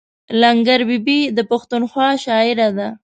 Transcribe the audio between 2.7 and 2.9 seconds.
ده.